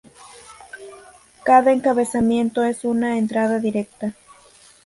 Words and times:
Cada 1.43 1.71
encabezamiento 1.71 2.63
es 2.63 2.85
una 2.85 3.19
entrada 3.19 3.59
directa. 3.59 4.15